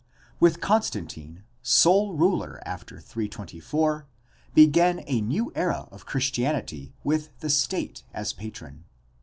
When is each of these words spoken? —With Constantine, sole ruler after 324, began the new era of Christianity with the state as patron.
—With 0.39 0.61
Constantine, 0.61 1.43
sole 1.61 2.13
ruler 2.15 2.59
after 2.65 2.99
324, 2.99 4.07
began 4.55 5.05
the 5.05 5.21
new 5.21 5.51
era 5.53 5.87
of 5.91 6.07
Christianity 6.07 6.95
with 7.03 7.29
the 7.41 7.51
state 7.51 8.03
as 8.11 8.33
patron. 8.33 8.85